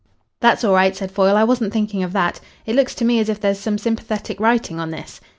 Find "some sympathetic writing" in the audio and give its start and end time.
3.59-4.79